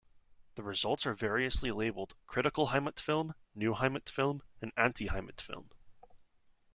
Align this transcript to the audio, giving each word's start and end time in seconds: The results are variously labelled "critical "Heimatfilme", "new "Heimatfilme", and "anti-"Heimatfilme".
The 0.55 0.63
results 0.63 1.05
are 1.05 1.13
variously 1.13 1.69
labelled 1.69 2.15
"critical 2.25 2.69
"Heimatfilme", 2.69 3.35
"new 3.53 3.75
"Heimatfilme", 3.75 4.41
and 4.59 4.71
"anti-"Heimatfilme". 4.75 5.69